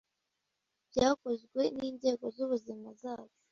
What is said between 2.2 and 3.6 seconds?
z'ubuzima zacu